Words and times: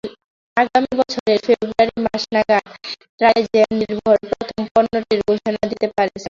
আগামী 0.57 0.91
বছরের 0.99 1.39
ফেব্রুয়ারি 1.45 1.95
মাস 2.05 2.23
নাগাদ 2.33 2.65
টাইজেননির্ভর 3.19 4.17
প্রথম 4.29 4.61
পণ্যটির 4.73 5.19
ঘোষণা 5.27 5.61
দিতে 5.71 5.87
পারে 5.87 6.09
স্যামসাং। 6.09 6.19